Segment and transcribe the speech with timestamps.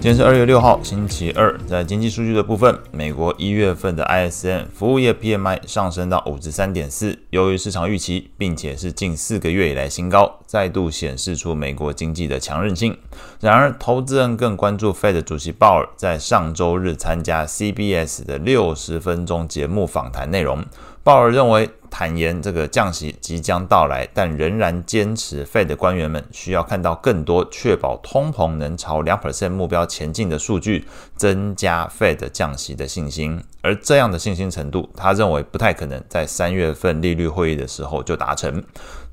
[0.00, 1.58] 今天是二月六号，星期二。
[1.66, 12.96] 在经济数据的部分，美国一月份的 ISM 服务业 PMI 上升到五十三点四，优于市场预期，并且是近四个月以来新高，再度显示出美国经济的强韧性。
[13.40, 20.64] 然而，投资人更关注 Fed 主席鲍尔在上周日参加 CBS 的六十分钟节目访谈内容。
[21.08, 30.86] 鲍尔认为，坦言这个降息即将到来，但仍然坚持 Fed 官员们需要看到更多确保通膨能朝两 percent 目标前进的数据，
[31.16, 33.42] 增加 Fed 降息的信心。
[33.62, 38.62] 而这样的信心程度，他认为不太可能在三月份利率会议的时候就达成。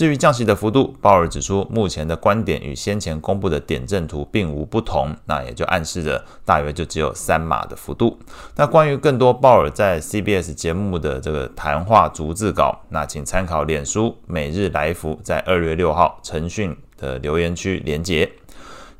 [0.00, 8.18] 至于降息的幅度，鲍尔指出，目前的观点与先前公布的点阵图并无不同，那也就暗示着大约就只有三码的幅度。
[8.56, 18.32] 那关于更多鲍尔在 CBS 节目的这个谈话逐字稿，那请参考脸书每日来福在二月六号腾讯的留言区连接。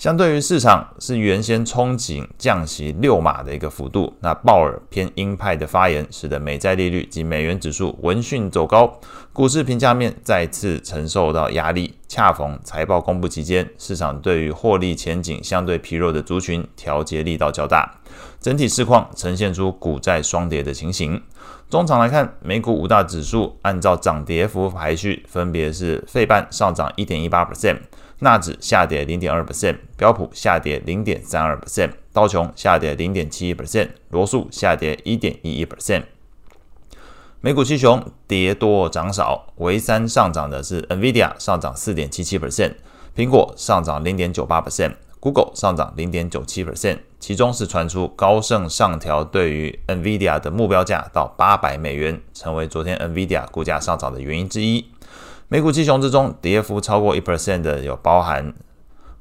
[0.00, 8.98] 相对于市场是原先憧憬降息六码的一个幅度，那鲍尔偏鹰派的发言，使得美债利率及美元指数闻讯走高，
[9.30, 11.92] 股市评价面再次承受到压力。
[12.10, 18.00] 恰逢财报公布期间，市场对于获利前景相对疲弱的族群调节力道较大，
[18.40, 21.22] 整体市况呈现出股债双跌的情形。
[21.68, 27.76] 中场来看，美股五大指数按照涨跌幅排序，分别是费半上涨一点一八 percent。
[28.18, 36.02] 纳指下跌零点二 percent，标普下跌零点三二 percent，道琼下跌零点七一 percent，罗素下跌一点一一 percent。
[37.42, 42.74] 美股七雄跌多涨少，唯三上涨的是 NVIDIA 上涨四点七七 percent，
[43.16, 46.98] 苹果上涨零点九八 percent，Google 上涨零点九七 percent。
[47.18, 54.84] 其中是传出高盛上调对于 NVIDIA 的目标价到八百美元，成为昨天 NVIDIA 股价上涨的原因之一。
[55.48, 58.52] 美股七雄之中，跌幅超过一 percent 的有包含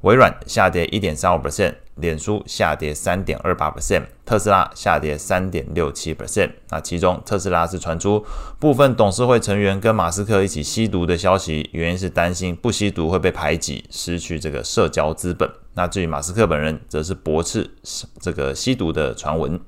[0.02, 6.52] 微软下跌一点三五 percent，脸书下跌三点二八 percent，特斯拉下跌三点六七 percent。
[6.70, 8.26] 那其中特斯拉是传出
[8.60, 15.50] 部分董事会成员跟马斯克一起吸毒的消息，原因是担心不吸毒会被排挤，失去这个社交资本。
[15.74, 17.70] 那至于马斯克本人，则是驳斥
[18.22, 19.60] 这个吸毒的传闻。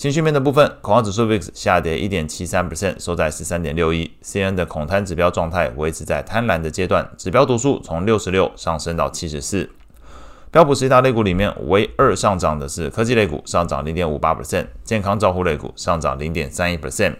[0.00, 4.10] 情绪面的部分，恐慌指数 VIX 下跌一点七三 percent，收在十三点六一。
[4.22, 9.68] C N 的恐贪指标状态维持在贪婪的阶段，指标读数从六十六上升到七十四。
[10.50, 17.16] 标普十大类股里面，唯二上涨的是科技类股，上涨零点五八 percent；健康照护类股上涨零点三一 percent。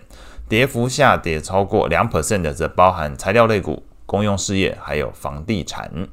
[0.48, 6.08] 跌幅下跌超过两 percent 的，则包含材料类股、公用事业还有房地产。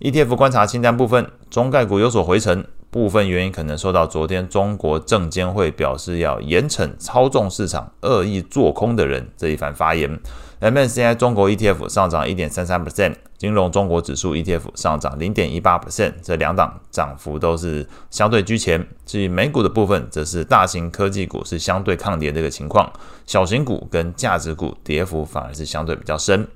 [0.00, 2.64] ETF 观察清单部分，中概股有所回程。
[2.90, 10.18] 部分原因可能受到昨天中国证监会表示要严惩操纵市场、恶意做空的人这一番发言。
[10.60, 18.84] MSCI 中国 ETF 上涨一点三三 percent，金融中国指数 ETF 上涨零点一八 percent，这两档涨幅都是相对居前。
[19.06, 22.90] 至于美股的部分，则是大型科技股是相对抗跌的一个情况，
[23.26, 26.48] 小型股跟价值股跌幅反而是相对比较深。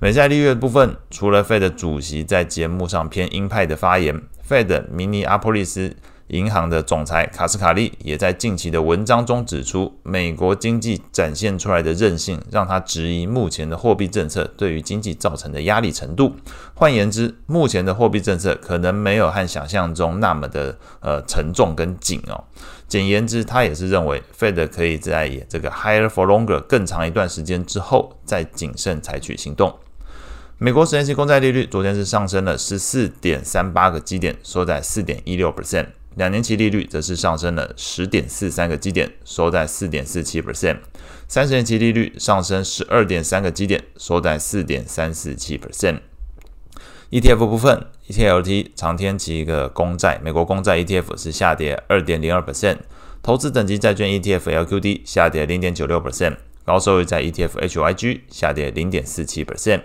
[0.00, 4.20] 美债利率的部分，除了 Fed 主席在节目上偏鹰派的发言。
[4.50, 5.94] Fed 明尼阿波利斯
[6.26, 16.34] 银行的总裁卡斯卡利也在近期的文章中指出，美国经济展现出来的韧性，让他质疑目前的货币政策对于经济造成的压力程度。
[16.74, 22.42] 换言之，目前的货币政策可能没有和想象中那么的呃沉重跟紧哦。
[22.88, 29.78] 简言之，他也是认为 Fed 可以在这个 higher for longer 更长一段时间之后，再谨慎采取行动。
[30.62, 40.76] 美国十年期公债利率昨天是上升了十四点三八个基点，收在四点一六 percent；两年期利率则是上升了十点四三个基点，收在四点四七 percent；
[41.26, 46.00] 三十年期利率上升十二点三个基点，收在四点三四七 percent。
[47.10, 52.76] ETF 部分，ETLT 长天期一个公债，美国公债 ETF 是下跌二点零二 percent；
[53.22, 59.80] 投资等级债券 ETF LQD 下跌零点九六 percent；高收益债 ETF HYG 下跌零点四七 percent。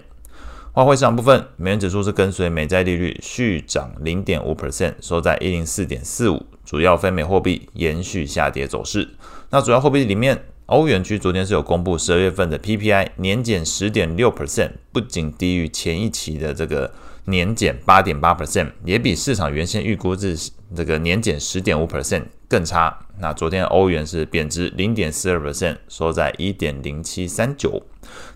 [0.75, 6.45] 外汇市场部分，美元指数是跟随美债利率续涨零点五 percent，收在一零四点四五。
[6.65, 9.07] 主要非美货币延续下跌走势。
[9.51, 16.89] 那主要货币里面，欧元区昨天是有公布十二月份的 PPI 年减十点六 percent，不仅低于前一期的这个
[17.25, 22.97] 年减八点八 percent，也比市场原先预估是这个年减十点五 percent 更差。
[23.17, 27.83] 那昨天欧元是贬值零点四二 percent，收在一点零七三九。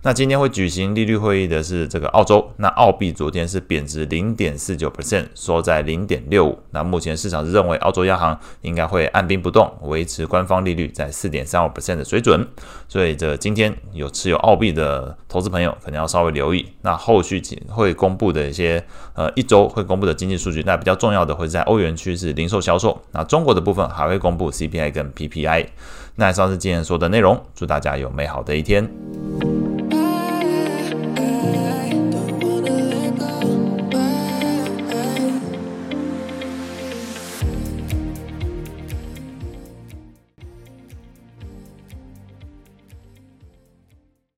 [0.02, 6.58] 那今天会举行利率会议的是这个澳洲，那澳币昨天是贬值零点四九 percent，收在零点六五。
[6.72, 12.48] 那目前市场是认为澳洲央行应该会按兵不动，维持官方利率在四点三五 percent 的水准。
[12.88, 20.64] 所以这今天有持有澳币的投资朋友可能要稍微留意，那后续会公布的一些呃一周会公布的经济数据。
[20.66, 25.68] 那比较重要的会在欧元区是零售销售，那中国的部分还会公布 CPI 跟 PPI。
[26.16, 28.90] 那以上是今天说的内容，祝大家有美好的一天。